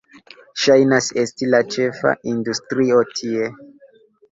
[0.61, 3.53] Ŝajnas esti la ĉefa industrio tie.